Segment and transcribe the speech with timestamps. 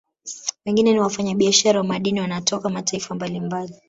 [0.65, 3.73] Wengine ni wafanya biashara wa madini wanatoka mataifa mbalimbali